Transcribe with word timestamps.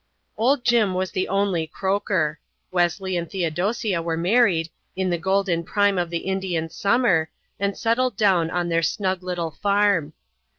Old 0.35 0.65
Jim 0.65 0.95
was 0.95 1.11
the 1.11 1.27
only 1.27 1.67
croaker. 1.67 2.39
Wesley 2.71 3.15
and 3.15 3.29
Theodosia 3.29 4.01
were 4.01 4.17
married, 4.17 4.71
in 4.95 5.11
the 5.11 5.17
golden 5.19 5.63
prime 5.63 5.99
of 5.99 6.09
the 6.09 6.25
Indian 6.25 6.71
summer, 6.71 7.29
and 7.59 7.77
settled 7.77 8.17
down 8.17 8.49
on 8.49 8.67
their 8.69 8.81
snug 8.81 9.21
little 9.21 9.51
farm. 9.51 10.13